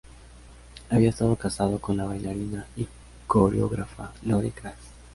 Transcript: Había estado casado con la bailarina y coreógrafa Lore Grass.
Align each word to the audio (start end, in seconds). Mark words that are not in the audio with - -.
Había 0.89 1.11
estado 1.11 1.35
casado 1.35 1.77
con 1.77 1.95
la 1.95 2.05
bailarina 2.05 2.65
y 2.75 2.87
coreógrafa 3.27 4.11
Lore 4.23 4.49
Grass. 4.59 4.73